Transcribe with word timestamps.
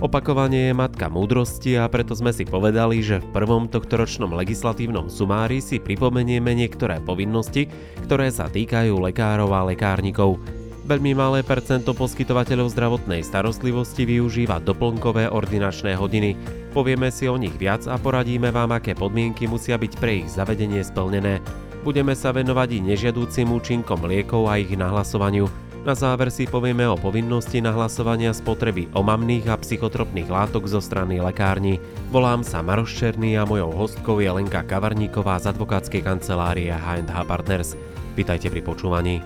Opakovanie 0.00 0.72
je 0.72 0.80
matka 0.80 1.12
múdrosti 1.12 1.76
a 1.76 1.84
preto 1.84 2.16
sme 2.16 2.32
si 2.32 2.48
povedali, 2.48 3.04
že 3.04 3.20
v 3.20 3.36
prvom 3.36 3.68
tohtoročnom 3.68 4.32
legislatívnom 4.32 5.12
sumári 5.12 5.60
si 5.60 5.76
pripomenieme 5.76 6.56
niektoré 6.56 7.04
povinnosti, 7.04 7.68
ktoré 8.08 8.32
sa 8.32 8.48
týkajú 8.48 8.96
lekárov 8.96 9.52
a 9.52 9.60
lekárnikov. 9.68 10.40
Veľmi 10.88 11.12
malé 11.12 11.44
percento 11.44 11.92
poskytovateľov 11.92 12.72
zdravotnej 12.72 13.20
starostlivosti 13.20 14.08
využíva 14.08 14.64
doplnkové 14.64 15.28
ordinačné 15.28 15.92
hodiny. 16.00 16.32
Povieme 16.72 17.12
si 17.12 17.28
o 17.28 17.36
nich 17.36 17.52
viac 17.60 17.84
a 17.84 18.00
poradíme 18.00 18.48
vám, 18.48 18.72
aké 18.72 18.96
podmienky 18.96 19.44
musia 19.44 19.76
byť 19.76 19.92
pre 20.00 20.24
ich 20.24 20.32
zavedenie 20.32 20.80
splnené. 20.80 21.44
Budeme 21.84 22.16
sa 22.16 22.32
venovať 22.32 22.80
i 22.80 22.88
nežiadúcim 22.88 23.52
účinkom 23.52 24.08
liekov 24.08 24.48
a 24.48 24.56
ich 24.56 24.72
nahlasovaniu. 24.72 25.69
Na 25.80 25.96
záver 25.96 26.28
si 26.28 26.44
povieme 26.44 26.84
o 26.84 26.92
povinnosti 26.92 27.56
nahlasovania 27.64 28.36
spotreby 28.36 28.92
omamných 28.92 29.48
a 29.48 29.56
psychotropných 29.56 30.28
látok 30.28 30.68
zo 30.68 30.76
strany 30.76 31.24
lekárni. 31.24 31.80
Volám 32.12 32.44
sa 32.44 32.60
Maroš 32.60 33.00
Černý 33.00 33.40
a 33.40 33.48
mojou 33.48 33.72
hostkou 33.72 34.20
je 34.20 34.28
Lenka 34.28 34.60
Kavarníková 34.60 35.40
z 35.40 35.56
advokátskej 35.56 36.04
kancelárie 36.04 36.68
H&H 36.68 37.16
Partners. 37.24 37.80
Vítajte 38.12 38.52
pri 38.52 38.60
počúvaní. 38.60 39.24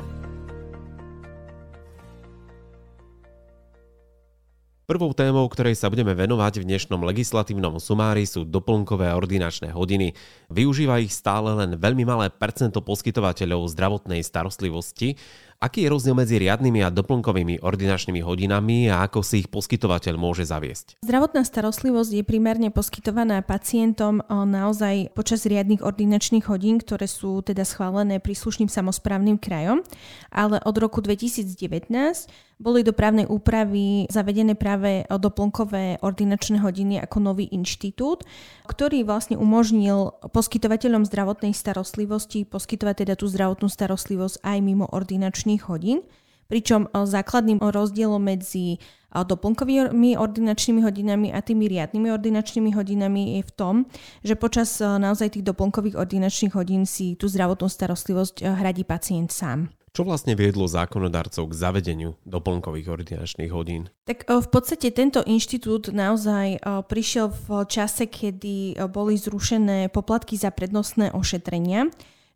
Prvou 4.84 5.16
témou, 5.16 5.48
ktorej 5.48 5.80
sa 5.80 5.88
budeme 5.88 6.12
venovať 6.12 6.60
v 6.60 6.68
dnešnom 6.68 7.08
legislatívnom 7.08 7.80
sumári 7.80 8.28
sú 8.28 8.44
doplnkové 8.44 9.16
ordinačné 9.16 9.72
hodiny. 9.72 10.12
Využíva 10.52 11.00
ich 11.00 11.08
stále 11.08 11.56
len 11.56 11.80
veľmi 11.80 12.04
malé 12.04 12.28
percento 12.28 12.84
poskytovateľov 12.84 13.64
zdravotnej 13.72 14.20
starostlivosti 14.20 15.16
Aký 15.64 15.88
je 15.88 15.96
rozdiel 15.96 16.12
medzi 16.12 16.36
riadnymi 16.36 16.84
a 16.84 16.92
doplnkovými 16.92 17.64
ordinačnými 17.64 18.20
hodinami 18.20 18.92
a 18.92 19.08
ako 19.08 19.24
si 19.24 19.40
ich 19.40 19.48
poskytovateľ 19.48 20.12
môže 20.20 20.44
zaviesť? 20.44 21.00
Zdravotná 21.00 21.40
starostlivosť 21.40 22.20
je 22.20 22.24
primárne 22.28 22.68
poskytovaná 22.68 23.40
pacientom 23.40 24.20
naozaj 24.28 25.16
počas 25.16 25.48
riadnych 25.48 25.80
ordinačných 25.80 26.44
hodín, 26.52 26.84
ktoré 26.84 27.08
sú 27.08 27.40
teda 27.40 27.64
schválené 27.64 28.20
príslušným 28.20 28.68
samozprávnym 28.68 29.40
krajom, 29.40 29.80
ale 30.28 30.60
od 30.68 30.76
roku 30.76 31.00
2019 31.00 31.56
boli 32.58 32.86
do 32.86 32.94
právnej 32.94 33.26
úpravy 33.26 34.06
zavedené 34.08 34.54
práve 34.54 35.02
doplnkové 35.10 36.00
ordinačné 36.00 36.62
hodiny 36.62 37.02
ako 37.02 37.18
nový 37.20 37.50
inštitút, 37.50 38.22
ktorý 38.70 39.02
vlastne 39.02 39.34
umožnil 39.36 40.14
poskytovateľom 40.30 41.02
zdravotnej 41.04 41.52
starostlivosti 41.52 42.46
poskytovať 42.46 42.94
teda 43.04 43.14
tú 43.18 43.26
zdravotnú 43.26 43.66
starostlivosť 43.66 44.40
aj 44.46 44.58
mimo 44.62 44.86
ordinačných 44.86 45.66
hodín. 45.66 46.06
Pričom 46.44 46.92
základným 46.92 47.64
rozdielom 47.64 48.20
medzi 48.20 48.76
doplnkovými 49.14 50.20
ordinačnými 50.20 50.84
hodinami 50.84 51.32
a 51.32 51.40
tými 51.40 51.72
riadnymi 51.72 52.12
ordinačnými 52.12 52.70
hodinami 52.76 53.40
je 53.40 53.42
v 53.48 53.52
tom, 53.56 53.74
že 54.20 54.36
počas 54.36 54.76
naozaj 54.76 55.40
tých 55.40 55.46
doplnkových 55.48 55.96
ordinačných 55.96 56.52
hodín 56.52 56.84
si 56.84 57.16
tú 57.16 57.32
zdravotnú 57.32 57.70
starostlivosť 57.70 58.44
hradí 58.44 58.84
pacient 58.84 59.32
sám. 59.32 59.72
Čo 59.94 60.02
vlastne 60.02 60.34
viedlo 60.34 60.66
zákonodarcov 60.66 61.54
k 61.54 61.54
zavedeniu 61.54 62.18
doplnkových 62.26 62.90
ordinačných 62.90 63.54
hodín? 63.54 63.94
Tak 64.10 64.26
v 64.26 64.48
podstate 64.50 64.90
tento 64.90 65.22
inštitút 65.22 65.94
naozaj 65.94 66.58
prišiel 66.90 67.30
v 67.30 67.62
čase, 67.70 68.10
kedy 68.10 68.74
boli 68.90 69.14
zrušené 69.14 69.94
poplatky 69.94 70.34
za 70.34 70.50
prednostné 70.50 71.14
ošetrenia 71.14 71.94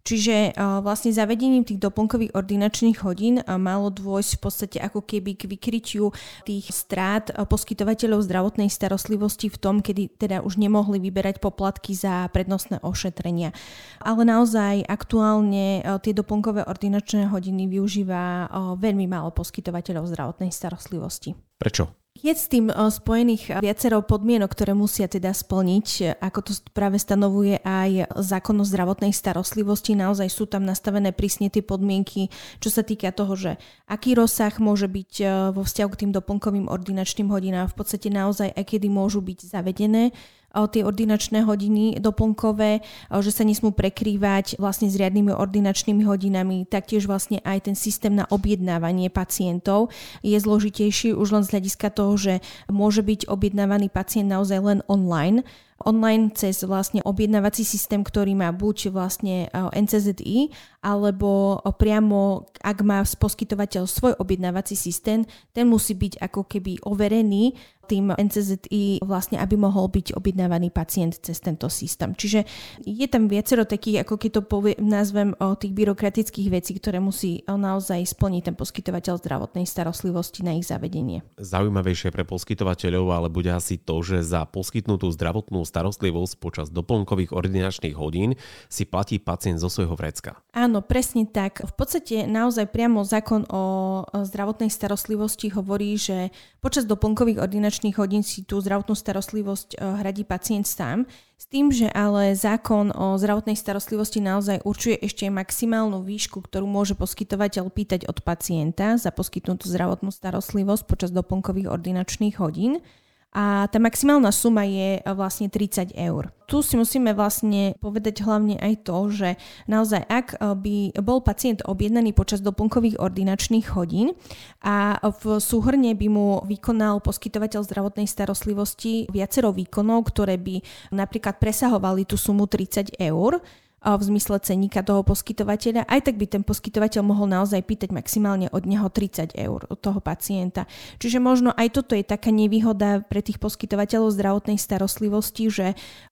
Čiže 0.09 0.56
vlastne 0.81 1.12
zavedením 1.12 1.69
tých 1.69 1.84
doplnkových 1.84 2.33
ordinačných 2.33 3.05
hodín 3.05 3.45
malo 3.45 3.92
dôjsť 3.92 4.33
v 4.33 4.41
podstate 4.41 4.78
ako 4.81 5.05
keby 5.05 5.37
k 5.37 5.45
vykrytiu 5.45 6.17
tých 6.48 6.73
strát 6.73 7.28
poskytovateľov 7.28 8.25
zdravotnej 8.25 8.73
starostlivosti 8.73 9.53
v 9.53 9.60
tom, 9.60 9.84
kedy 9.84 10.16
teda 10.16 10.41
už 10.41 10.56
nemohli 10.56 10.97
vyberať 10.97 11.44
poplatky 11.44 11.93
za 11.93 12.25
prednostné 12.32 12.81
ošetrenia. 12.81 13.53
Ale 14.00 14.25
naozaj 14.25 14.88
aktuálne 14.88 15.84
tie 16.00 16.16
doplnkové 16.16 16.65
ordinačné 16.65 17.28
hodiny 17.28 17.69
využíva 17.69 18.49
veľmi 18.81 19.05
málo 19.05 19.28
poskytovateľov 19.37 20.09
zdravotnej 20.09 20.49
starostlivosti. 20.49 21.37
Prečo? 21.61 22.07
Je 22.19 22.34
s 22.34 22.51
tým 22.51 22.67
spojených 22.67 23.62
viacero 23.62 24.03
podmienok, 24.03 24.51
ktoré 24.51 24.75
musia 24.75 25.06
teda 25.06 25.31
splniť, 25.31 26.19
ako 26.19 26.51
to 26.51 26.53
práve 26.75 26.99
stanovuje 26.99 27.62
aj 27.62 28.11
zákon 28.19 28.59
o 28.59 28.67
zdravotnej 28.67 29.15
starostlivosti. 29.15 29.95
Naozaj 29.95 30.27
sú 30.27 30.51
tam 30.51 30.67
nastavené 30.67 31.15
prísne 31.15 31.47
tie 31.47 31.62
podmienky, 31.62 32.27
čo 32.59 32.75
sa 32.75 32.83
týka 32.83 33.15
toho, 33.15 33.39
že 33.39 33.53
aký 33.87 34.19
rozsah 34.19 34.51
môže 34.59 34.91
byť 34.91 35.12
vo 35.55 35.62
vzťahu 35.62 35.91
k 35.95 36.01
tým 36.03 36.11
doplnkovým 36.11 36.67
ordinačným 36.67 37.31
hodinám, 37.31 37.71
v 37.71 37.79
podstate 37.79 38.11
naozaj 38.11 38.50
aj 38.50 38.65
kedy 38.67 38.91
môžu 38.91 39.23
byť 39.23 39.55
zavedené 39.55 40.11
tie 40.50 40.82
ordinačné 40.82 41.44
hodiny 41.44 42.00
doplnkové, 42.00 42.81
že 43.20 43.31
sa 43.31 43.44
nesmú 43.44 43.70
prekrývať 43.70 44.56
vlastne 44.56 44.88
s 44.88 44.97
riadnymi 44.97 45.31
ordinačnými 45.31 46.03
hodinami, 46.03 46.66
taktiež 46.66 47.04
vlastne 47.06 47.38
aj 47.44 47.70
ten 47.70 47.76
systém 47.76 48.16
na 48.16 48.25
objednávanie 48.32 49.12
pacientov 49.12 49.92
je 50.25 50.34
zložitejší 50.34 51.14
už 51.14 51.28
len 51.37 51.44
z 51.44 51.53
hľadiska 51.53 51.92
toho, 51.94 52.16
že 52.16 52.34
môže 52.66 53.04
byť 53.04 53.28
objednávaný 53.28 53.92
pacient 53.92 54.32
naozaj 54.32 54.58
len 54.58 54.78
online, 54.88 55.44
online 55.87 56.34
cez 56.34 56.66
vlastne 56.66 56.98
objednávací 57.06 57.62
systém, 57.62 58.03
ktorý 58.03 58.34
má 58.34 58.50
buď 58.50 58.91
vlastne 58.91 59.47
NCZI, 59.54 60.50
alebo 60.82 61.62
priamo, 61.78 62.50
ak 62.58 62.78
má 62.82 63.06
poskytovateľ 63.06 63.87
svoj 63.87 64.19
objednávací 64.19 64.75
systém, 64.75 65.22
ten 65.54 65.70
musí 65.70 65.94
byť 65.94 66.19
ako 66.19 66.50
keby 66.50 66.82
overený 66.82 67.54
tým 67.88 68.12
NCZI 68.12 69.00
vlastne, 69.00 69.41
aby 69.41 69.56
mohol 69.56 69.88
byť 69.88 70.12
objednávaný 70.12 70.69
pacient 70.69 71.16
cez 71.16 71.41
tento 71.41 71.72
systém. 71.72 72.12
Čiže 72.12 72.44
je 72.84 73.06
tam 73.09 73.32
viacero 73.32 73.65
takých, 73.65 74.04
ako 74.04 74.21
keď 74.21 74.31
to 74.37 74.43
povie, 74.44 74.76
nazvem, 74.76 75.32
o 75.41 75.56
tých 75.56 75.72
byrokratických 75.72 76.53
vecí, 76.53 76.76
ktoré 76.76 77.00
musí 77.00 77.41
naozaj 77.49 78.04
splniť 78.04 78.43
ten 78.53 78.56
poskytovateľ 78.59 79.16
zdravotnej 79.22 79.65
starostlivosti 79.65 80.44
na 80.44 80.59
ich 80.59 80.69
zavedenie. 80.69 81.25
Zaujímavejšie 81.41 82.12
pre 82.12 82.28
poskytovateľov 82.28 83.06
ale 83.09 83.28
bude 83.32 83.49
asi 83.49 83.78
to, 83.78 84.05
že 84.05 84.20
za 84.20 84.44
poskytnutú 84.44 85.09
zdravotnú 85.15 85.62
starostlivosť 85.62 86.32
počas 86.43 86.66
doplnkových 86.75 87.31
ordinačných 87.31 87.94
hodín 87.94 88.34
si 88.66 88.82
platí 88.84 89.22
pacient 89.22 89.62
zo 89.62 89.70
svojho 89.70 89.94
vrecka. 89.94 90.43
Áno, 90.50 90.82
presne 90.82 91.22
tak. 91.22 91.62
V 91.62 91.72
podstate 91.78 92.26
naozaj 92.26 92.66
priamo 92.75 93.06
zákon 93.06 93.47
o 93.47 93.62
zdravotnej 94.10 94.69
starostlivosti 94.75 95.55
hovorí, 95.55 95.94
že 95.94 96.34
počas 96.59 96.82
doplnkových 96.82 97.38
ordinačných 97.38 97.78
nočných 97.78 98.03
hodín 98.03 98.27
si 98.27 98.43
tú 98.43 98.59
zdravotnú 98.59 98.99
starostlivosť 98.99 99.78
eh, 99.78 100.03
hradí 100.03 100.27
pacient 100.27 100.66
sám, 100.66 101.06
s 101.39 101.47
tým, 101.47 101.71
že 101.71 101.87
ale 101.94 102.34
zákon 102.34 102.91
o 102.91 103.15
zdravotnej 103.15 103.55
starostlivosti 103.55 104.19
naozaj 104.19 104.66
určuje 104.66 104.99
ešte 104.99 105.31
maximálnu 105.31 106.03
výšku, 106.03 106.43
ktorú 106.43 106.67
môže 106.67 106.99
poskytovateľ 106.99 107.71
pýtať 107.71 108.11
od 108.11 108.19
pacienta 108.27 108.99
za 108.99 109.15
poskytnutú 109.15 109.71
zdravotnú 109.71 110.11
starostlivosť 110.11 110.83
počas 110.91 111.15
doplnkových 111.15 111.71
ordinačných 111.71 112.43
hodín 112.43 112.83
a 113.28 113.69
tá 113.69 113.77
maximálna 113.77 114.33
suma 114.33 114.65
je 114.65 114.99
eh, 114.99 115.03
vlastne 115.12 115.53
30 115.53 115.93
eur. 115.93 116.33
Tu 116.49 116.65
si 116.65 116.81
musíme 116.81 117.12
vlastne 117.12 117.77
povedať 117.77 118.25
hlavne 118.25 118.56
aj 118.56 118.89
to, 118.89 118.99
že 119.12 119.28
naozaj 119.69 120.00
ak 120.09 120.27
eh, 120.33 120.56
by 120.56 120.77
bol 121.05 121.21
pacient 121.21 121.61
objednaný 121.69 122.17
počas 122.17 122.41
doplnkových 122.41 122.97
ordinačných 122.97 123.69
hodín 123.77 124.17
a 124.65 124.97
v 125.03 125.38
súhrne 125.44 125.93
by 125.93 126.09
mu 126.09 126.41
vykonal 126.49 127.05
poskytovateľ 127.05 127.69
zdravotnej 127.69 128.09
starostlivosti 128.09 129.12
viacero 129.12 129.53
výkonov, 129.53 130.09
ktoré 130.09 130.41
by 130.41 130.65
napríklad 130.97 131.37
presahovali 131.37 132.09
tú 132.09 132.17
sumu 132.17 132.49
30 132.49 132.97
eur, 132.97 133.44
v 133.84 134.03
zmysle 134.03 134.43
ceníka 134.43 134.83
toho 134.83 135.06
poskytovateľa, 135.06 135.87
aj 135.87 136.00
tak 136.11 136.19
by 136.19 136.27
ten 136.27 136.43
poskytovateľ 136.43 137.03
mohol 137.06 137.31
naozaj 137.31 137.62
pýtať 137.62 137.94
maximálne 137.94 138.50
od 138.50 138.67
neho 138.67 138.91
30 138.91 139.38
eur 139.38 139.61
od 139.70 139.79
toho 139.79 140.02
pacienta. 140.02 140.67
Čiže 140.99 141.23
možno 141.23 141.55
aj 141.55 141.79
toto 141.79 141.94
je 141.94 142.02
taká 142.02 142.35
nevýhoda 142.35 143.06
pre 143.06 143.23
tých 143.23 143.38
poskytovateľov 143.38 144.11
zdravotnej 144.19 144.58
starostlivosti, 144.58 145.47
že 145.47 145.67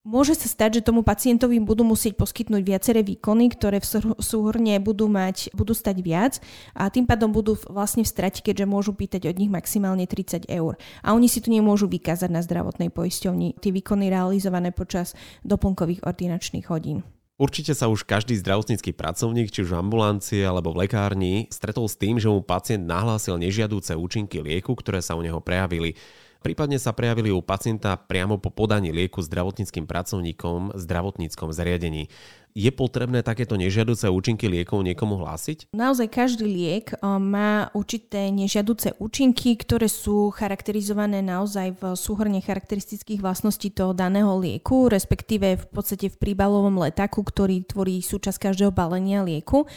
môže 0.06 0.38
sa 0.38 0.46
stať, 0.46 0.80
že 0.80 0.86
tomu 0.86 1.02
pacientovi 1.02 1.58
budú 1.58 1.82
musieť 1.82 2.14
poskytnúť 2.14 2.62
viaceré 2.62 3.02
výkony, 3.02 3.50
ktoré 3.50 3.82
v 3.82 3.86
súhrne 4.22 4.78
budú 4.78 5.10
mať, 5.10 5.50
budú 5.50 5.74
stať 5.74 5.96
viac 6.06 6.38
a 6.78 6.86
tým 6.86 7.08
pádom 7.08 7.34
budú 7.34 7.58
vlastne 7.66 8.06
v 8.06 8.12
strate, 8.12 8.46
keďže 8.46 8.70
môžu 8.70 8.92
pýtať 8.94 9.26
od 9.26 9.36
nich 9.36 9.50
maximálne 9.50 10.06
30 10.06 10.46
eur. 10.46 10.78
A 11.02 11.18
oni 11.18 11.26
si 11.26 11.42
tu 11.42 11.50
nemôžu 11.50 11.90
vykázať 11.90 12.30
na 12.30 12.40
zdravotnej 12.46 12.94
poisťovni 12.94 13.58
tie 13.58 13.74
výkony 13.74 14.06
realizované 14.06 14.70
počas 14.70 15.18
doplnkových 15.42 16.06
ordinačných 16.06 16.68
hodín. 16.70 17.15
Určite 17.36 17.76
sa 17.76 17.92
už 17.92 18.08
každý 18.08 18.32
zdravotnícky 18.40 18.96
pracovník, 18.96 19.52
či 19.52 19.60
už 19.60 19.76
v 19.76 19.80
ambulancii 19.84 20.40
alebo 20.40 20.72
v 20.72 20.88
lekárni, 20.88 21.52
stretol 21.52 21.84
s 21.84 22.00
tým, 22.00 22.16
že 22.16 22.32
mu 22.32 22.40
pacient 22.40 22.88
nahlásil 22.88 23.36
nežiadúce 23.36 23.92
účinky 23.92 24.40
lieku, 24.40 24.72
ktoré 24.72 25.04
sa 25.04 25.12
u 25.12 25.20
neho 25.20 25.36
prejavili. 25.44 26.00
Prípadne 26.40 26.80
sa 26.80 26.96
prejavili 26.96 27.28
u 27.28 27.44
pacienta 27.44 27.92
priamo 28.00 28.40
po 28.40 28.48
podaní 28.48 28.88
lieku 28.88 29.20
zdravotníckým 29.20 29.84
pracovníkom 29.84 30.72
v 30.72 30.80
zdravotníckom 30.80 31.52
zariadení. 31.52 32.08
Je 32.56 32.72
potrebné 32.72 33.20
takéto 33.20 33.52
nežiaduce 33.60 34.08
účinky 34.08 34.48
liekov 34.48 34.80
niekomu 34.80 35.20
hlásiť? 35.20 35.76
Naozaj 35.76 36.08
každý 36.08 36.48
liek 36.48 36.96
má 37.04 37.68
určité 37.76 38.32
nežiaduce 38.32 38.96
účinky, 38.96 39.60
ktoré 39.60 39.92
sú 39.92 40.32
charakterizované 40.32 41.20
naozaj 41.20 41.76
v 41.76 41.92
súhrne 41.92 42.40
charakteristických 42.40 43.20
vlastností 43.20 43.68
toho 43.76 43.92
daného 43.92 44.40
lieku, 44.40 44.88
respektíve 44.88 45.60
v 45.60 45.66
podstate 45.68 46.08
v 46.08 46.16
príbalovom 46.16 46.80
letáku, 46.80 47.20
ktorý 47.20 47.60
tvorí 47.68 48.00
súčasť 48.00 48.48
každého 48.48 48.72
balenia 48.72 49.20
lieku. 49.20 49.68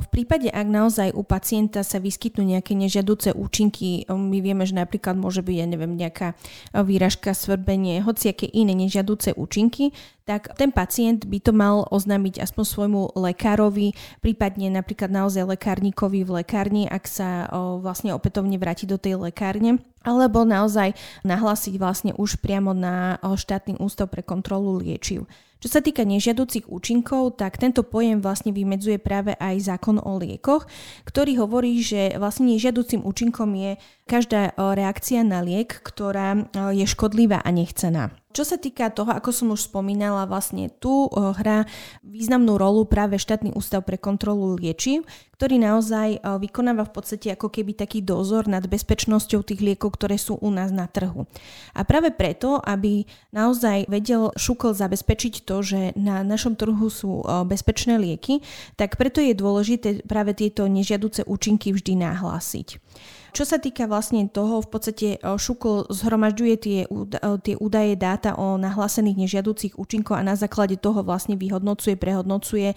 V 0.00 0.06
prípade, 0.08 0.48
ak 0.48 0.66
naozaj 0.68 1.08
u 1.12 1.24
pacienta 1.24 1.84
sa 1.84 2.00
vyskytnú 2.00 2.44
nejaké 2.44 2.72
nežiaduce 2.72 3.36
účinky, 3.36 4.08
my 4.08 4.38
vieme, 4.40 4.64
že 4.64 4.76
napríklad 4.76 5.16
môže 5.16 5.44
byť, 5.44 5.56
ja 5.56 5.66
neviem, 5.68 5.96
nejaká 5.96 6.38
výražka, 6.72 7.36
svrbenie, 7.36 8.00
hociaké 8.00 8.48
iné 8.48 8.72
nežiaduce 8.72 9.36
účinky, 9.36 9.92
tak 10.22 10.54
ten 10.54 10.70
pacient 10.70 11.26
by 11.26 11.38
to 11.42 11.50
mal 11.50 11.82
oznámiť 11.90 12.40
aspoň 12.46 12.64
svojmu 12.64 13.00
lekárovi, 13.18 13.92
prípadne 14.22 14.70
napríklad 14.70 15.10
naozaj 15.10 15.44
lekárnikovi 15.58 16.22
v 16.22 16.42
lekárni, 16.42 16.86
ak 16.86 17.04
sa 17.10 17.50
o, 17.50 17.82
vlastne 17.82 18.14
opätovne 18.14 18.54
vráti 18.56 18.86
do 18.86 18.96
tej 18.96 19.18
lekárne 19.18 19.82
alebo 20.02 20.42
naozaj 20.42 20.94
nahlásiť 21.22 21.74
vlastne 21.78 22.12
už 22.18 22.42
priamo 22.42 22.74
na 22.74 23.18
štátny 23.22 23.78
ústav 23.78 24.10
pre 24.10 24.22
kontrolu 24.22 24.82
liečiv. 24.82 25.26
Čo 25.62 25.78
sa 25.78 25.80
týka 25.80 26.02
nežiaducich 26.02 26.66
účinkov, 26.66 27.38
tak 27.38 27.54
tento 27.54 27.86
pojem 27.86 28.18
vlastne 28.18 28.50
vymedzuje 28.50 28.98
práve 28.98 29.38
aj 29.38 29.70
zákon 29.70 30.02
o 30.02 30.18
liekoch, 30.18 30.66
ktorý 31.06 31.38
hovorí, 31.38 31.78
že 31.78 32.18
vlastne 32.18 32.50
nežiaducím 32.50 33.06
účinkom 33.06 33.54
je 33.54 33.78
každá 34.10 34.58
reakcia 34.58 35.22
na 35.22 35.38
liek, 35.38 35.70
ktorá 35.70 36.50
je 36.74 36.82
škodlivá 36.82 37.46
a 37.46 37.50
nechcená. 37.54 38.10
Čo 38.32 38.48
sa 38.48 38.56
týka 38.56 38.88
toho, 38.88 39.12
ako 39.12 39.28
som 39.28 39.52
už 39.52 39.68
spomínala, 39.68 40.24
vlastne 40.24 40.72
tu 40.72 41.06
eh, 41.06 41.36
hrá 41.36 41.68
významnú 42.00 42.56
rolu 42.56 42.88
práve 42.88 43.20
štátny 43.20 43.52
ústav 43.52 43.84
pre 43.84 44.00
kontrolu 44.00 44.56
liečiv, 44.56 45.04
ktorý 45.36 45.60
naozaj 45.60 46.08
eh, 46.16 46.20
vykonáva 46.40 46.88
v 46.88 46.92
podstate 46.96 47.28
ako 47.36 47.52
keby 47.52 47.76
taký 47.76 48.00
dozor 48.00 48.48
nad 48.48 48.64
bezpečnosťou 48.64 49.44
tých 49.44 49.60
liekov, 49.60 50.00
ktoré 50.00 50.16
sú 50.16 50.40
u 50.40 50.48
nás 50.48 50.72
na 50.72 50.88
trhu. 50.88 51.28
A 51.76 51.84
práve 51.84 52.08
preto, 52.08 52.56
aby 52.64 53.04
naozaj 53.36 53.84
vedel 53.92 54.32
šukol 54.32 54.72
zabezpečiť 54.72 55.44
to, 55.44 55.60
že 55.60 55.80
na 56.00 56.24
našom 56.24 56.56
trhu 56.56 56.88
sú 56.88 57.20
eh, 57.20 57.44
bezpečné 57.44 58.00
lieky, 58.00 58.40
tak 58.80 58.96
preto 58.96 59.20
je 59.20 59.36
dôležité 59.36 60.08
práve 60.08 60.32
tieto 60.32 60.64
nežiaduce 60.64 61.28
účinky 61.28 61.76
vždy 61.76 62.00
nahlásiť. 62.00 62.80
Čo 63.32 63.48
sa 63.48 63.56
týka 63.56 63.88
vlastne 63.88 64.28
toho, 64.28 64.60
v 64.60 64.68
podstate 64.68 65.08
e, 65.16 65.18
Šukl 65.24 65.88
zhromažďuje 65.88 66.54
tie, 66.60 66.78
e, 66.84 67.28
tie 67.40 67.56
údaje, 67.56 67.96
dáta 67.96 68.36
o 68.36 68.60
nahlásených 68.60 69.24
nežiaducich 69.24 69.80
účinkov 69.80 70.20
a 70.20 70.22
na 70.22 70.36
základe 70.36 70.76
toho 70.76 71.00
vlastne 71.00 71.40
vyhodnocuje, 71.40 71.96
prehodnocuje, 71.96 72.76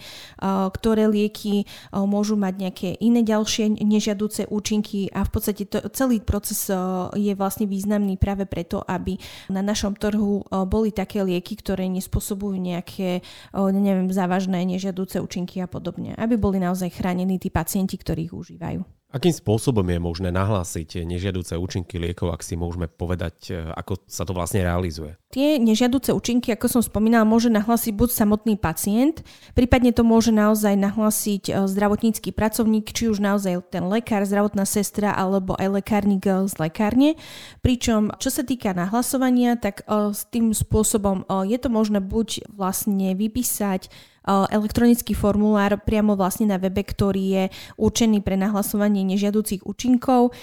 ktoré 0.72 1.12
lieky 1.12 1.68
môžu 1.92 2.40
mať 2.40 2.54
nejaké 2.56 2.88
iné 3.04 3.20
ďalšie 3.20 3.84
nežiaduce 3.84 4.48
účinky 4.48 5.12
a 5.12 5.28
v 5.28 5.30
podstate 5.30 5.68
to, 5.68 5.84
celý 5.92 6.24
proces 6.24 6.72
je 7.12 7.32
vlastne 7.36 7.68
významný 7.68 8.16
práve 8.16 8.48
preto, 8.48 8.80
aby 8.88 9.20
na 9.52 9.60
našom 9.60 9.92
trhu 9.92 10.40
boli 10.64 10.88
také 10.88 11.20
lieky, 11.20 11.60
ktoré 11.60 11.84
nespôsobujú 11.92 12.56
nejaké, 12.56 13.20
neviem, 13.52 14.08
závažné 14.08 14.64
nežiaduce 14.64 15.20
účinky 15.20 15.60
a 15.60 15.68
podobne. 15.68 16.16
Aby 16.16 16.40
boli 16.40 16.56
naozaj 16.56 16.96
chránení 16.96 17.36
tí 17.36 17.52
pacienti, 17.52 18.00
ktorí 18.00 18.32
ich 18.32 18.34
užívajú. 18.34 18.95
Akým 19.06 19.30
spôsobom 19.30 19.86
je 19.86 20.02
možné 20.02 20.34
nahlásiť 20.34 21.06
nežiaduce 21.06 21.54
účinky 21.54 21.94
liekov, 21.94 22.34
ak 22.34 22.42
si 22.42 22.58
môžeme 22.58 22.90
povedať, 22.90 23.54
e, 23.54 23.70
ako 23.70 24.02
sa 24.02 24.26
to 24.26 24.34
vlastne 24.34 24.66
realizuje? 24.66 25.14
Tie 25.30 25.62
nežiaduce 25.62 26.10
účinky, 26.10 26.50
ako 26.50 26.66
som 26.66 26.82
spomínala, 26.82 27.22
môže 27.22 27.46
nahlásiť 27.46 27.94
buď 27.94 28.10
samotný 28.10 28.58
pacient, 28.58 29.22
prípadne 29.54 29.94
to 29.94 30.02
môže 30.02 30.34
naozaj 30.34 30.74
nahlásiť 30.74 31.42
e, 31.46 31.52
zdravotnícky 31.70 32.34
pracovník, 32.34 32.90
či 32.90 33.06
už 33.06 33.22
naozaj 33.22 33.70
ten 33.70 33.86
lekár, 33.86 34.26
zdravotná 34.26 34.66
sestra 34.66 35.14
alebo 35.14 35.54
aj 35.54 35.78
lekárnik 35.78 36.26
e, 36.26 36.50
z 36.50 36.54
lekárne. 36.58 37.14
Pričom, 37.62 38.10
čo 38.18 38.34
sa 38.34 38.42
týka 38.42 38.74
nahlasovania, 38.74 39.54
tak 39.54 39.86
s 39.86 40.26
tým 40.34 40.50
spôsobom 40.50 41.22
je 41.46 41.58
to 41.62 41.70
možné 41.70 42.02
buď 42.02 42.50
vlastne 42.50 43.14
vypísať 43.14 43.86
elektronický 44.26 45.14
formulár 45.14 45.82
priamo 45.82 46.14
vlastne 46.14 46.50
na 46.50 46.58
webe, 46.58 46.82
ktorý 46.82 47.24
je 47.26 47.44
určený 47.78 48.22
pre 48.22 48.34
nahlasovanie 48.38 49.02
nežiaducich 49.06 49.66
účinkov. 49.66 50.34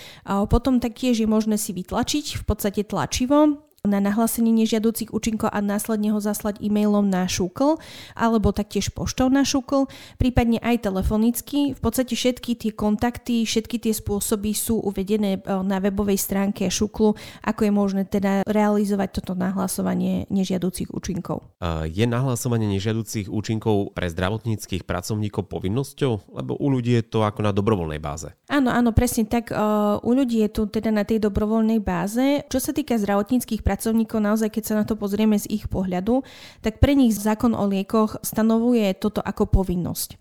Potom 0.51 0.79
taktiež 0.83 1.19
je 1.19 1.27
možné 1.27 1.55
si 1.55 1.75
vytlačiť 1.75 2.39
v 2.39 2.43
podstate 2.43 2.83
tlačivo 2.87 3.62
na 3.83 3.99
nahlásenie 3.99 4.55
nežiaducich 4.63 5.11
účinkov 5.11 5.51
a 5.51 5.59
následne 5.59 6.15
ho 6.15 6.19
zaslať 6.23 6.63
e-mailom 6.63 7.03
na 7.03 7.27
šúkl 7.27 7.83
alebo 8.15 8.55
taktiež 8.55 8.95
poštou 8.95 9.27
na 9.27 9.43
šúkl, 9.43 9.91
prípadne 10.15 10.55
aj 10.63 10.87
telefonicky. 10.87 11.75
V 11.75 11.81
podstate 11.83 12.15
všetky 12.15 12.55
tie 12.55 12.71
kontakty, 12.71 13.43
všetky 13.43 13.83
tie 13.83 13.91
spôsoby 13.91 14.55
sú 14.55 14.79
uvedené 14.79 15.35
e, 15.35 15.39
na 15.67 15.83
webovej 15.83 16.15
stránke 16.15 16.71
šúklu, 16.71 17.19
ako 17.43 17.61
je 17.67 17.71
možné 17.75 18.07
teda 18.07 18.47
realizovať 18.47 19.19
toto 19.19 19.35
nahlasovanie 19.35 20.31
nežiaducich 20.31 20.87
účinkov. 20.87 21.43
Je 21.83 22.07
nahlasovanie 22.07 22.71
nežiaducich 22.79 23.27
účinkov 23.27 23.99
pre 23.99 24.07
zdravotníckých 24.07 24.87
pracovníkov 24.87 25.51
povinnosťou? 25.51 26.31
Lebo 26.31 26.55
u 26.55 26.67
ľudí 26.71 26.95
je 26.95 27.03
to 27.03 27.27
ako 27.27 27.43
na 27.43 27.51
dobrovoľnej 27.51 27.99
báze. 27.99 28.31
Áno, 28.47 28.71
áno, 28.71 28.95
presne 28.95 29.27
tak. 29.27 29.51
E, 29.51 29.59
u 29.99 30.11
ľudí 30.15 30.39
je 30.39 30.55
to 30.55 30.71
teda 30.71 30.87
na 30.87 31.03
tej 31.03 31.19
dobrovoľnej 31.19 31.83
báze. 31.83 32.47
Čo 32.47 32.63
sa 32.63 32.71
týka 32.71 32.95
zdravotníckých 32.95 33.59
pracovníkov, 33.59 33.72
naozaj 34.19 34.49
keď 34.49 34.63
sa 34.63 34.75
na 34.79 34.85
to 34.85 34.95
pozrieme 34.99 35.37
z 35.39 35.49
ich 35.49 35.65
pohľadu, 35.69 36.21
tak 36.61 36.77
pre 36.77 36.93
nich 36.93 37.15
zákon 37.15 37.55
o 37.55 37.65
liekoch 37.67 38.19
stanovuje 38.21 38.93
toto 38.97 39.19
ako 39.19 39.49
povinnosť. 39.49 40.17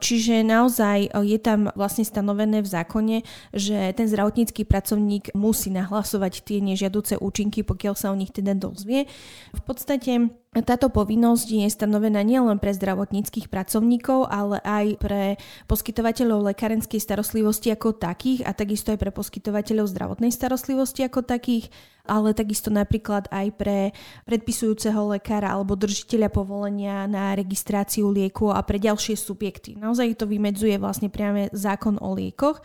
Čiže 0.00 0.40
naozaj 0.48 1.12
je 1.12 1.38
tam 1.38 1.68
vlastne 1.76 2.08
stanovené 2.08 2.64
v 2.64 2.72
zákone, 2.72 3.16
že 3.52 3.92
ten 3.92 4.08
zdravotnícky 4.08 4.64
pracovník 4.64 5.36
musí 5.36 5.68
nahlasovať 5.68 6.40
tie 6.40 6.64
nežiaduce 6.64 7.20
účinky, 7.20 7.60
pokiaľ 7.60 7.94
sa 8.00 8.08
o 8.08 8.16
nich 8.16 8.32
teda 8.32 8.56
dozvie. 8.56 9.04
V 9.52 9.62
podstate 9.68 10.32
táto 10.50 10.90
povinnosť 10.90 11.62
je 11.62 11.70
stanovená 11.70 12.26
nielen 12.26 12.58
pre 12.58 12.74
zdravotníckých 12.74 13.46
pracovníkov, 13.46 14.26
ale 14.26 14.58
aj 14.66 14.86
pre 14.98 15.22
poskytovateľov 15.70 16.50
lekárenskej 16.50 16.98
starostlivosti 16.98 17.70
ako 17.70 17.94
takých 17.94 18.42
a 18.42 18.50
takisto 18.50 18.90
aj 18.90 18.98
pre 18.98 19.14
poskytovateľov 19.14 19.86
zdravotnej 19.94 20.34
starostlivosti 20.34 21.06
ako 21.06 21.22
takých, 21.22 21.70
ale 22.02 22.34
takisto 22.34 22.66
napríklad 22.74 23.30
aj 23.30 23.46
pre 23.54 23.94
predpisujúceho 24.26 25.14
lekára 25.14 25.54
alebo 25.54 25.78
držiteľa 25.78 26.34
povolenia 26.34 27.06
na 27.06 27.30
registráciu 27.38 28.10
lieku 28.10 28.50
a 28.50 28.58
pre 28.66 28.82
ďalšie 28.82 29.14
subjekty. 29.14 29.78
Naozaj 29.78 30.18
to 30.18 30.26
vymedzuje 30.26 30.82
vlastne 30.82 31.14
priame 31.14 31.46
zákon 31.54 31.94
o 32.02 32.10
liekoch 32.18 32.58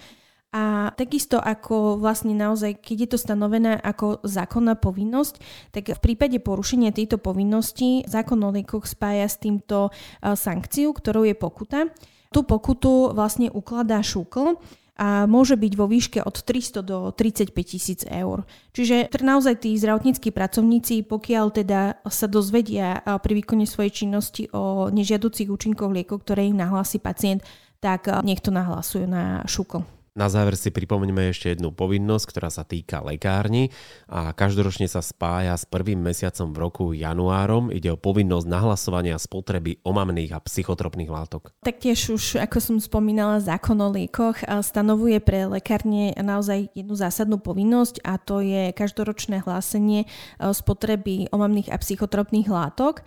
a 0.56 0.96
takisto 0.96 1.36
ako 1.36 2.00
vlastne 2.00 2.32
naozaj, 2.32 2.80
keď 2.80 2.98
je 3.04 3.10
to 3.12 3.18
stanovené 3.20 3.76
ako 3.76 4.24
zákonná 4.24 4.80
povinnosť, 4.80 5.44
tak 5.76 5.92
v 5.92 6.00
prípade 6.00 6.40
porušenia 6.40 6.96
tejto 6.96 7.20
povinnosti 7.20 8.08
zákon 8.08 8.40
o 8.40 8.56
liekoch 8.56 8.88
spája 8.88 9.28
s 9.28 9.36
týmto 9.36 9.92
sankciu, 10.24 10.96
ktorou 10.96 11.28
je 11.28 11.36
pokuta. 11.36 11.92
Tú 12.32 12.48
pokutu 12.48 13.12
vlastne 13.12 13.52
ukladá 13.52 14.00
šúkl 14.00 14.56
a 14.96 15.28
môže 15.28 15.60
byť 15.60 15.74
vo 15.76 15.92
výške 15.92 16.24
od 16.24 16.40
300 16.40 16.88
do 16.88 17.12
35 17.12 17.52
tisíc 17.52 18.08
eur. 18.08 18.48
Čiže 18.72 19.12
naozaj 19.12 19.68
tí 19.68 19.76
zdravotníckí 19.76 20.32
pracovníci, 20.32 21.04
pokiaľ 21.04 21.46
teda 21.52 22.00
sa 22.08 22.32
dozvedia 22.32 23.04
pri 23.04 23.44
výkone 23.44 23.68
svojej 23.68 24.08
činnosti 24.08 24.48
o 24.56 24.88
nežiaducich 24.88 25.52
účinkoch 25.52 25.92
liekov, 25.92 26.24
ktoré 26.24 26.48
im 26.48 26.64
nahlási 26.64 27.04
pacient, 27.04 27.44
tak 27.84 28.08
nech 28.24 28.40
to 28.40 28.56
nahlasujú 28.56 29.04
na 29.04 29.44
šúkol. 29.44 29.84
Na 30.16 30.32
záver 30.32 30.56
si 30.56 30.72
pripomeňme 30.72 31.28
ešte 31.28 31.52
jednu 31.52 31.76
povinnosť, 31.76 32.26
ktorá 32.32 32.48
sa 32.48 32.64
týka 32.64 33.04
lekárni 33.04 33.76
a 34.08 34.32
každoročne 34.32 34.88
sa 34.88 35.04
spája 35.04 35.52
s 35.52 35.68
prvým 35.68 36.00
mesiacom 36.00 36.56
v 36.56 36.58
roku 36.64 36.86
januárom. 36.96 37.68
Ide 37.68 37.92
o 37.92 38.00
povinnosť 38.00 38.48
nahlasovania 38.48 39.20
spotreby 39.20 39.84
omamných 39.84 40.32
a 40.32 40.40
psychotropných 40.40 41.12
látok. 41.12 41.52
Taktiež 41.68 42.16
už, 42.16 42.40
ako 42.40 42.58
som 42.64 42.78
spomínala, 42.80 43.44
zákon 43.44 43.76
o 43.76 43.92
liekoch 43.92 44.40
stanovuje 44.64 45.20
pre 45.20 45.52
lekárne 45.52 46.16
naozaj 46.16 46.72
jednu 46.72 46.96
zásadnú 46.96 47.36
povinnosť 47.44 48.00
a 48.08 48.16
to 48.16 48.40
je 48.40 48.72
každoročné 48.72 49.44
hlásenie 49.44 50.08
spotreby 50.40 51.28
omamných 51.36 51.68
a 51.68 51.76
psychotropných 51.76 52.48
látok. 52.48 53.04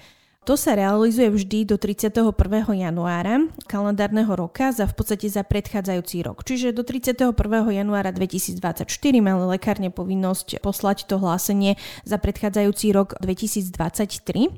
To 0.46 0.54
sa 0.56 0.78
realizuje 0.78 1.28
vždy 1.28 1.58
do 1.68 1.76
31. 1.76 2.30
januára 2.72 3.48
kalendárneho 3.68 4.32
roka 4.32 4.72
za 4.72 4.86
v 4.86 4.94
podstate 4.94 5.28
za 5.28 5.44
predchádzajúci 5.44 6.24
rok. 6.24 6.46
Čiže 6.46 6.72
do 6.72 6.86
31. 6.86 7.34
januára 7.68 8.14
2024 8.14 8.88
mali 9.18 9.44
lekárne 9.44 9.92
povinnosť 9.92 10.62
poslať 10.64 11.10
to 11.10 11.20
hlásenie 11.20 11.76
za 12.08 12.16
predchádzajúci 12.16 12.96
rok 12.96 13.18
2023. 13.20 14.56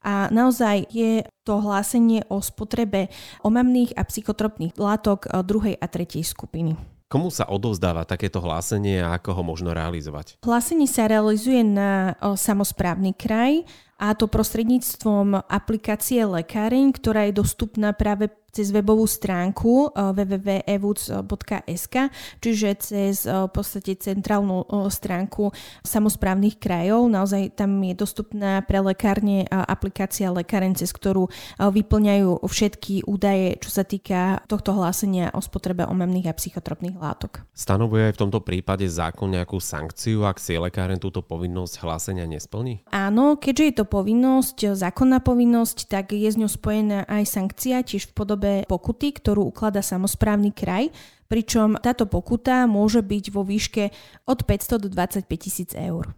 A 0.00 0.32
naozaj 0.32 0.88
je 0.92 1.24
to 1.44 1.60
hlásenie 1.60 2.24
o 2.32 2.40
spotrebe 2.40 3.12
omamných 3.44 3.96
a 3.96 4.04
psychotropných 4.04 4.76
látok 4.80 5.28
druhej 5.44 5.76
a 5.76 5.86
tretej 5.88 6.24
skupiny. 6.24 6.76
Komu 7.10 7.26
sa 7.26 7.50
odovzdáva 7.50 8.06
takéto 8.06 8.38
hlásenie 8.38 9.02
a 9.02 9.18
ako 9.18 9.34
ho 9.34 9.42
možno 9.42 9.74
realizovať? 9.74 10.38
Hlásenie 10.46 10.86
sa 10.86 11.10
realizuje 11.10 11.66
na 11.66 12.14
o, 12.22 12.38
samozprávny 12.38 13.18
kraj 13.18 13.66
a 14.00 14.16
to 14.16 14.32
prostredníctvom 14.32 15.44
aplikácie 15.44 16.24
Lekáreň, 16.24 16.96
ktorá 16.96 17.28
je 17.28 17.36
dostupná 17.36 17.92
práve 17.92 18.32
cez 18.50 18.74
webovú 18.74 19.06
stránku 19.06 19.94
eh, 19.94 20.12
www.evuc.sk, 20.14 21.96
čiže 22.42 22.68
cez 22.82 23.24
eh, 23.24 23.46
v 23.46 23.50
podstate 23.50 23.96
centrálnu 23.96 24.66
eh, 24.66 24.90
stránku 24.90 25.54
samozprávnych 25.86 26.58
krajov. 26.58 27.06
Naozaj 27.08 27.56
tam 27.56 27.78
je 27.82 27.94
dostupná 27.94 28.62
pre 28.66 28.82
lekárne 28.82 29.46
aplikácia 29.50 30.28
Lekáren, 30.30 30.76
cez 30.76 30.92
ktorú 30.92 31.30
vyplňajú 31.58 32.44
všetky 32.44 33.06
údaje, 33.06 33.56
čo 33.62 33.70
sa 33.70 33.84
týka 33.86 34.44
tohto 34.46 34.74
hlásenia 34.76 35.32
o 35.34 35.40
spotrebe 35.40 35.86
omemných 35.86 36.30
a 36.30 36.36
psychotropných 36.36 36.96
látok. 36.98 37.42
Stanovuje 37.54 38.10
aj 38.10 38.14
v 38.16 38.20
tomto 38.26 38.40
prípade 38.44 38.86
zákon 38.86 39.30
nejakú 39.32 39.58
sankciu, 39.58 40.26
ak 40.26 40.38
si 40.38 40.56
lekáren 40.56 41.00
túto 41.00 41.24
povinnosť 41.24 41.82
hlásenia 41.82 42.26
nesplní? 42.28 42.84
Áno, 42.90 43.36
keďže 43.36 43.64
je 43.64 43.74
to 43.74 43.86
povinnosť, 43.86 44.58
zákonná 44.76 45.18
povinnosť, 45.22 45.78
tak 45.88 46.12
je 46.12 46.28
s 46.28 46.36
ňou 46.38 46.50
spojená 46.50 47.06
aj 47.06 47.24
sankcia, 47.26 47.82
tiež 47.84 48.10
v 48.10 48.16
podobe 48.16 48.39
podobe 48.40 48.64
pokuty, 48.64 49.12
ktorú 49.12 49.52
ukladá 49.52 49.84
samozprávny 49.84 50.56
kraj, 50.56 50.88
pričom 51.28 51.76
táto 51.76 52.08
pokuta 52.08 52.64
môže 52.64 53.04
byť 53.04 53.24
vo 53.28 53.44
výške 53.44 53.92
od 54.24 54.48
500 54.48 54.80
do 54.80 54.88
25 54.88 55.28
tisíc 55.36 55.70
eur. 55.76 56.16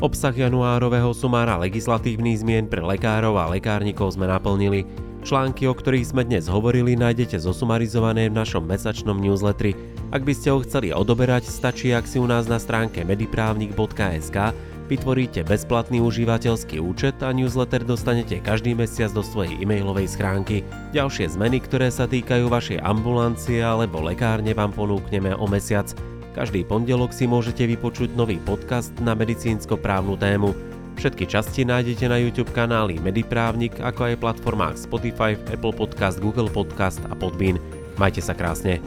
Obsah 0.00 0.32
januárového 0.32 1.12
sumára 1.12 1.60
legislatívnych 1.60 2.40
zmien 2.40 2.64
pre 2.64 2.80
lekárov 2.80 3.36
a 3.36 3.52
lekárnikov 3.52 4.16
sme 4.16 4.24
naplnili. 4.24 4.88
Články, 5.20 5.68
o 5.68 5.76
ktorých 5.76 6.16
sme 6.16 6.24
dnes 6.24 6.48
hovorili, 6.48 6.96
nájdete 6.96 7.36
zosumarizované 7.36 8.32
v 8.32 8.40
našom 8.40 8.64
mesačnom 8.64 9.20
newsletteri. 9.20 9.76
Ak 10.08 10.24
by 10.24 10.32
ste 10.32 10.56
ho 10.56 10.64
chceli 10.64 10.96
odoberať, 10.96 11.44
stačí, 11.52 11.92
ak 11.92 12.08
si 12.08 12.16
u 12.16 12.24
nás 12.24 12.48
na 12.48 12.56
stránke 12.56 13.04
mediprávnik.sk 13.04 14.56
Vytvoríte 14.90 15.46
bezplatný 15.46 16.02
užívateľský 16.02 16.82
účet 16.82 17.14
a 17.22 17.30
newsletter 17.30 17.86
dostanete 17.86 18.42
každý 18.42 18.74
mesiac 18.74 19.14
do 19.14 19.22
svojej 19.22 19.54
e-mailovej 19.62 20.18
schránky. 20.18 20.66
Ďalšie 20.90 21.30
zmeny, 21.38 21.62
ktoré 21.62 21.94
sa 21.94 22.10
týkajú 22.10 22.50
vašej 22.50 22.82
ambulancie 22.82 23.62
alebo 23.62 24.02
lekárne 24.02 24.50
vám 24.50 24.74
ponúkneme 24.74 25.30
o 25.38 25.46
mesiac. 25.46 25.86
Každý 26.34 26.66
pondelok 26.66 27.14
si 27.14 27.30
môžete 27.30 27.70
vypočuť 27.70 28.18
nový 28.18 28.42
podcast 28.42 28.90
na 28.98 29.14
medicínsko-právnu 29.14 30.18
tému. 30.18 30.58
Všetky 30.98 31.22
časti 31.30 31.62
nájdete 31.62 32.10
na 32.10 32.18
YouTube 32.18 32.50
kanáli 32.50 32.98
Mediprávnik, 32.98 33.78
ako 33.78 34.10
aj 34.10 34.20
platformách 34.26 34.74
Spotify, 34.74 35.38
Apple 35.54 35.70
Podcast, 35.70 36.18
Google 36.18 36.50
Podcast 36.50 36.98
a 37.06 37.14
Podbean. 37.14 37.62
Majte 37.94 38.26
sa 38.26 38.34
krásne. 38.34 38.82